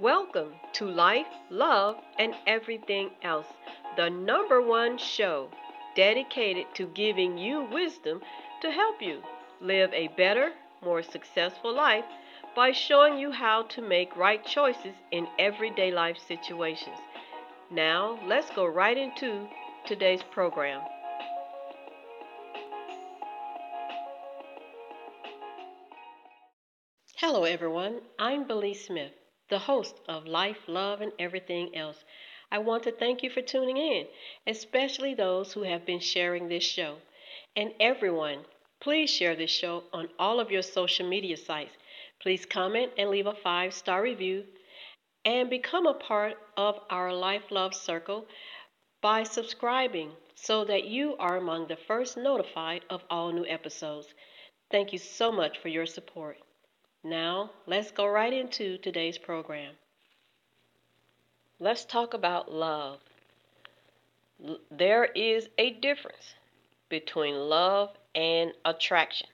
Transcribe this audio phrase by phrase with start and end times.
[0.00, 3.48] Welcome to Life, Love, and Everything Else,
[3.96, 5.50] the number one show
[5.96, 8.20] dedicated to giving you wisdom
[8.62, 9.20] to help you
[9.60, 10.52] live a better,
[10.84, 12.04] more successful life
[12.54, 17.00] by showing you how to make right choices in everyday life situations.
[17.68, 19.48] Now, let's go right into
[19.84, 20.80] today's program.
[27.16, 27.98] Hello, everyone.
[28.16, 29.10] I'm Belize Smith
[29.48, 32.04] the host of Life, Love, and Everything Else.
[32.50, 34.06] I want to thank you for tuning in,
[34.46, 36.96] especially those who have been sharing this show.
[37.56, 38.44] And everyone,
[38.80, 41.76] please share this show on all of your social media sites.
[42.20, 44.44] Please comment and leave a five star review
[45.24, 48.26] and become a part of our Life Love Circle
[49.02, 54.06] by subscribing so that you are among the first notified of all new episodes.
[54.70, 56.38] Thank you so much for your support.
[57.04, 59.74] Now, let's go right into today's program.
[61.60, 63.00] Let's talk about love.
[64.70, 66.34] There is a difference
[66.88, 69.28] between love and attraction.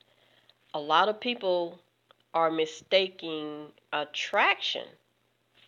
[0.74, 1.80] A lot of people
[2.32, 4.86] are mistaking attraction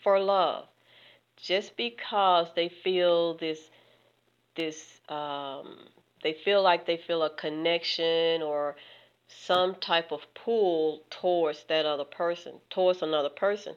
[0.03, 0.67] for love
[1.37, 3.71] just because they feel this
[4.55, 5.79] this um,
[6.23, 8.77] they feel like they feel a connection or
[9.29, 13.75] some type of pull towards that other person, towards another person.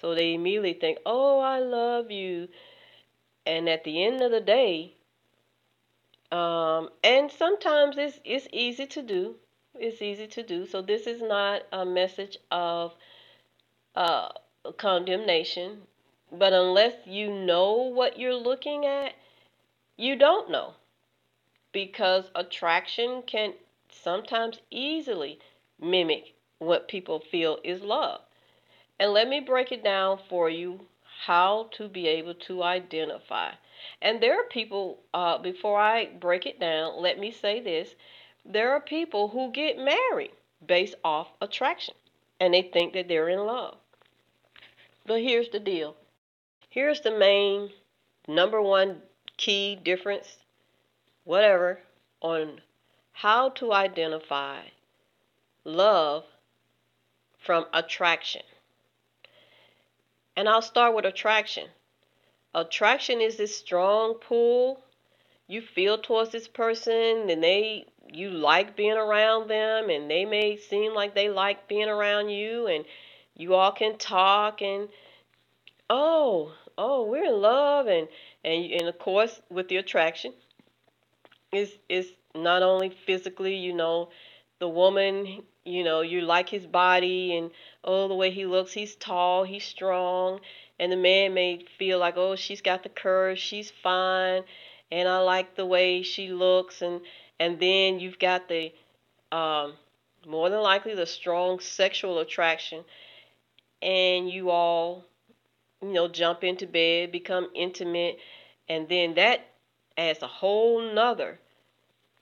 [0.00, 2.48] So they immediately think, oh, I love you.
[3.46, 4.94] And at the end of the day,
[6.32, 9.36] um, and sometimes it's, it's easy to do.
[9.74, 10.66] It's easy to do.
[10.66, 12.94] So this is not a message of
[13.94, 14.30] uh,
[14.76, 15.82] condemnation.
[16.32, 19.12] But unless you know what you're looking at,
[19.96, 20.74] you don't know.
[21.72, 23.52] Because attraction can
[24.02, 25.38] sometimes easily
[25.80, 28.20] mimic what people feel is love.
[28.98, 30.80] And let me break it down for you
[31.24, 33.52] how to be able to identify.
[34.00, 37.94] And there are people, uh, before I break it down, let me say this
[38.44, 40.30] there are people who get married
[40.64, 41.94] based off attraction
[42.40, 43.76] and they think that they're in love.
[45.04, 45.96] But here's the deal
[46.70, 47.70] here's the main
[48.28, 49.02] number one
[49.36, 50.36] key difference,
[51.24, 51.80] whatever,
[52.20, 52.60] on
[53.16, 54.60] how to identify
[55.64, 56.22] love
[57.38, 58.42] from attraction.
[60.36, 61.66] And I'll start with attraction.
[62.54, 64.82] Attraction is this strong pull
[65.48, 70.58] you feel towards this person and they you like being around them and they may
[70.58, 72.84] seem like they like being around you and
[73.34, 74.88] you all can talk and
[75.88, 78.08] oh, oh, we're in love and
[78.44, 80.34] and and of course with the attraction
[81.50, 82.12] is is
[82.42, 84.10] not only physically, you know,
[84.58, 87.50] the woman, you know, you like his body and
[87.84, 90.40] oh, the way he looks, he's tall, he's strong,
[90.78, 94.42] and the man may feel like, oh, she's got the curves, she's fine,
[94.90, 97.00] and I like the way she looks, and
[97.38, 98.72] and then you've got the
[99.30, 99.74] um,
[100.26, 102.84] more than likely the strong sexual attraction,
[103.82, 105.04] and you all,
[105.82, 108.18] you know, jump into bed, become intimate,
[108.68, 109.46] and then that
[109.98, 111.38] adds a whole nother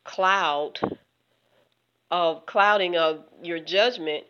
[0.05, 0.79] cloud
[2.11, 4.25] of clouding of your judgment.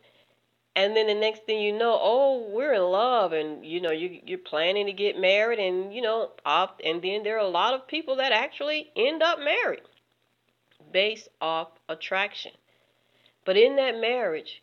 [0.77, 4.21] And then the next thing you know oh we're in love and you know you
[4.27, 7.75] you're planning to get married and you know off and then there are a lot
[7.75, 9.83] of people that actually end up married
[10.93, 12.53] based off attraction.
[13.45, 14.63] But in that marriage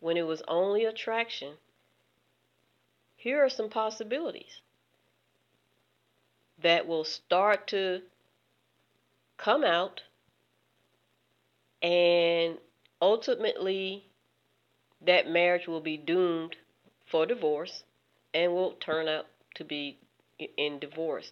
[0.00, 1.54] when it was only attraction
[3.16, 4.60] here are some possibilities
[6.62, 8.02] that will start to
[9.36, 10.02] come out
[11.86, 12.58] and
[13.00, 14.04] ultimately
[15.00, 16.56] that marriage will be doomed
[17.04, 17.84] for divorce
[18.34, 19.96] and will turn out to be
[20.56, 21.30] in divorce.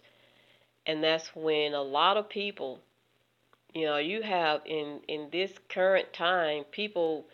[0.85, 2.79] And that's when a lot of people,
[3.73, 7.25] you know, you have in in this current time people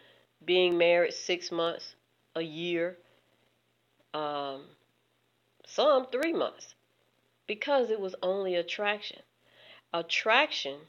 [0.43, 1.93] being married 6 months,
[2.35, 2.97] a year,
[4.15, 4.63] um
[5.67, 6.73] some 3 months
[7.46, 9.19] because it was only attraction.
[9.93, 10.79] Attraction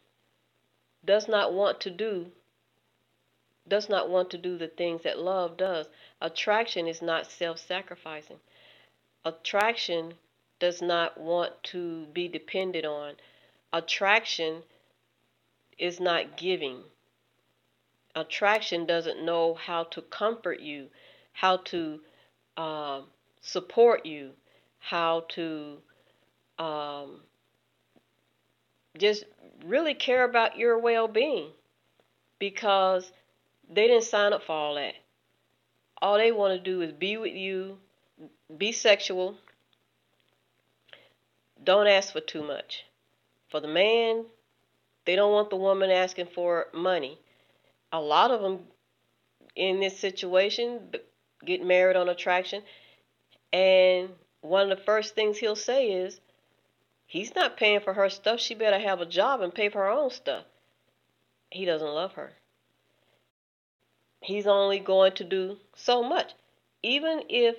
[1.04, 2.30] does not want to do
[3.68, 5.86] does not want to do the things that love does.
[6.20, 8.38] Attraction is not self-sacrificing.
[9.24, 10.14] Attraction
[10.58, 13.14] does not want to be depended on.
[13.72, 14.62] Attraction
[15.78, 16.82] is not giving.
[18.14, 20.88] Attraction doesn't know how to comfort you,
[21.32, 22.00] how to
[22.56, 23.00] uh,
[23.40, 24.30] support you,
[24.80, 25.78] how to
[26.58, 27.20] um,
[28.98, 29.24] just
[29.64, 31.50] really care about your well being
[32.38, 33.10] because
[33.70, 34.94] they didn't sign up for all that.
[36.00, 37.78] All they want to do is be with you,
[38.56, 39.36] be sexual.
[41.62, 42.84] Don't ask for too much.
[43.50, 44.24] For the man,
[45.04, 47.18] they don't want the woman asking for money.
[47.92, 48.60] A lot of them
[49.54, 50.80] in this situation
[51.44, 52.62] get married on attraction,
[53.52, 54.08] and
[54.40, 56.20] one of the first things he'll say is,
[57.12, 58.40] he's not paying for her stuff.
[58.40, 60.44] She better have a job and pay for her own stuff.
[61.50, 62.32] He doesn't love her.
[64.22, 66.32] He's only going to do so much.
[66.82, 67.56] Even if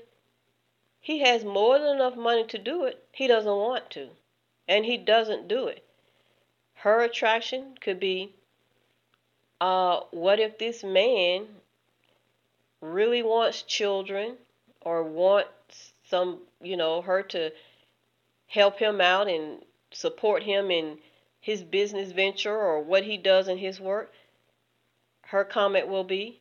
[0.99, 4.09] he has more than enough money to do it, he doesn't want to.
[4.67, 5.83] And he doesn't do it.
[6.73, 8.33] Her attraction could be
[9.61, 11.45] uh, what if this man
[12.81, 14.37] really wants children
[14.81, 17.51] or wants some, you know, her to
[18.47, 20.97] help him out and support him in
[21.39, 24.11] his business venture or what he does in his work,
[25.23, 26.39] her comment will be,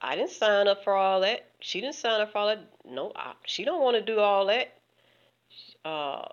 [0.00, 1.46] I didn't sign up for all that.
[1.60, 2.60] She didn't sign up for all that.
[2.84, 4.72] No, I, she don't want to do all that.
[5.84, 6.26] Uh,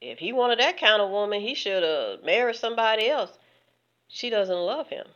[0.00, 3.30] if he wanted that kind of woman, he should have married somebody else.
[4.08, 5.06] She doesn't love him.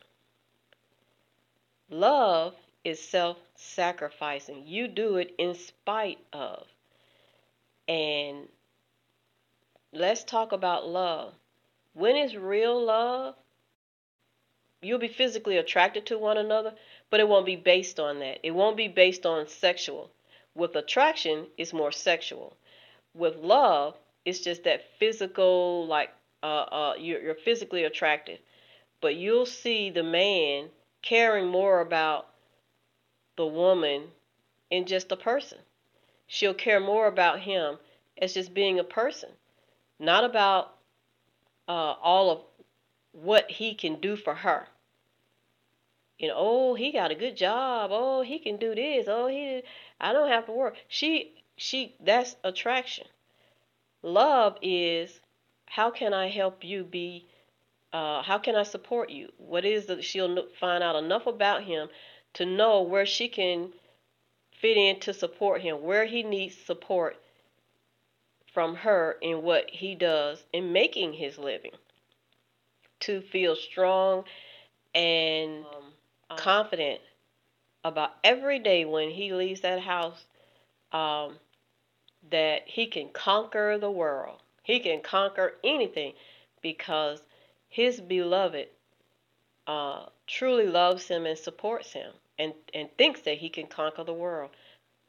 [1.90, 4.64] Love is self sacrificing.
[4.66, 6.66] You do it in spite of.
[7.86, 8.48] And
[9.96, 11.34] let's talk about love.
[11.92, 13.34] When is real love?
[14.82, 16.74] You'll be physically attracted to one another,
[17.10, 18.40] but it won't be based on that.
[18.42, 20.10] It won't be based on sexual.
[20.54, 22.56] With attraction, it's more sexual.
[23.14, 26.10] With love, it's just that physical, like
[26.42, 28.38] uh, uh, you're, you're physically attracted,
[29.00, 30.68] but you'll see the man
[31.02, 32.26] caring more about
[33.36, 34.04] the woman
[34.70, 35.58] in just a person.
[36.26, 37.78] She'll care more about him
[38.18, 39.30] as just being a person,
[39.98, 40.74] not about
[41.68, 42.40] uh, all of
[43.12, 44.66] what he can do for her.
[46.18, 47.90] You know, oh, he got a good job.
[47.92, 49.06] Oh, he can do this.
[49.08, 49.62] Oh, he,
[50.00, 50.76] I don't have to work.
[50.88, 53.06] She, she, that's attraction.
[54.02, 55.20] Love is,
[55.66, 57.26] how can I help you be
[57.94, 59.32] uh, how can I support you?
[59.38, 61.88] What is that she'll find out enough about him
[62.32, 63.72] to know where she can
[64.50, 67.16] fit in to support him, where he needs support
[68.54, 71.72] from her in what he does in making his living.
[73.00, 74.24] To feel strong
[74.94, 77.00] and um, confident
[77.82, 80.24] about every day when he leaves that house
[80.92, 81.36] um,
[82.30, 84.40] that he can conquer the world.
[84.62, 86.14] He can conquer anything
[86.62, 87.20] because
[87.68, 88.68] his beloved
[89.66, 94.14] uh, truly loves him and supports him and, and thinks that he can conquer the
[94.14, 94.50] world.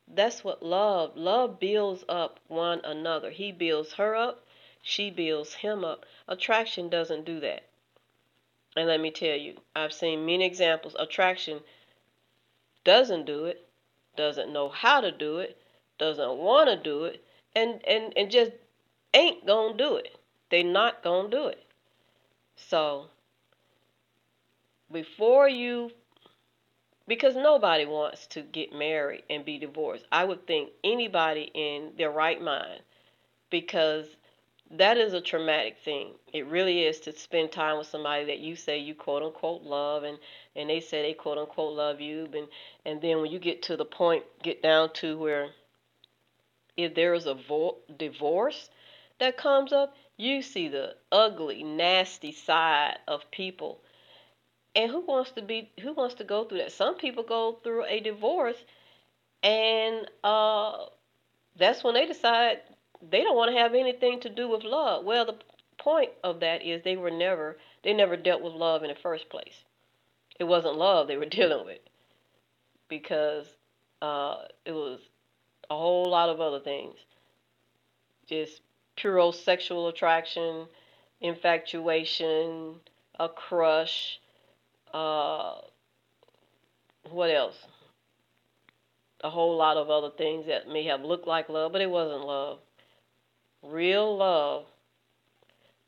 [0.08, 3.32] That's what love, love builds up one another.
[3.32, 4.46] He builds her up,
[4.82, 6.06] she builds him up.
[6.28, 7.64] Attraction doesn't do that.
[8.76, 10.96] And let me tell you, I've seen many examples.
[11.00, 11.62] Attraction
[12.84, 13.68] doesn't do it,
[14.16, 15.58] doesn't know how to do it,
[15.98, 17.24] doesn't want to do it,
[17.56, 18.52] and, and, and just
[19.14, 20.18] ain't to do it.
[20.50, 21.64] They're not to do it.
[22.56, 23.08] So,
[24.92, 25.92] before you,
[27.08, 30.06] because nobody wants to get married and be divorced.
[30.12, 32.82] I would think anybody in their right mind,
[33.50, 34.08] because
[34.72, 36.14] that is a traumatic thing.
[36.34, 40.04] It really is to spend time with somebody that you say you quote unquote love
[40.04, 40.18] and
[40.56, 42.48] and they say they quote unquote love you and
[42.86, 45.50] and then when you get to the point get down to where
[46.78, 48.70] if there is a vo- divorce
[49.20, 53.82] that comes up, you see the ugly, nasty side of people.
[54.76, 56.72] And who wants to be who wants to go through that?
[56.72, 58.58] Some people go through a divorce
[59.44, 60.86] and uh
[61.58, 62.60] that's when they decide
[63.02, 65.06] they don't want to have anything to do with love.
[65.06, 65.38] Well, the
[65.78, 69.30] point of that is they were never they never dealt with love in the first
[69.30, 69.64] place.
[70.40, 71.80] It wasn't love they were dealing with
[72.90, 73.48] because
[74.02, 75.00] uh, it was
[75.70, 76.96] a whole lot of other things.
[78.28, 78.62] Just
[78.96, 80.68] pure sexual attraction,
[81.22, 82.76] infatuation,
[83.20, 84.20] a crush,
[84.96, 85.56] uh,
[87.10, 87.58] what else?
[89.22, 92.26] A whole lot of other things that may have looked like love, but it wasn't
[92.26, 92.60] love.
[93.62, 94.66] Real love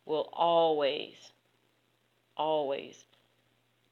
[0.05, 1.31] will always,
[2.35, 3.05] always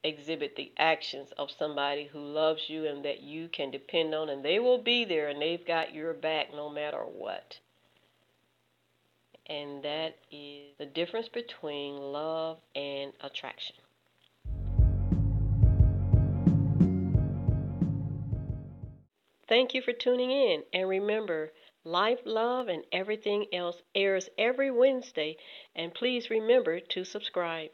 [0.04, 4.44] exhibit the actions of somebody who loves you and that you can depend on, and
[4.44, 7.58] they will be there and they've got your back no matter what
[9.48, 13.76] and that is the difference between love and attraction.
[19.48, 21.52] Thank you for tuning in, and remember,
[21.84, 25.36] Life, Love, and Everything Else airs every Wednesday,
[25.76, 27.70] and please remember to subscribe.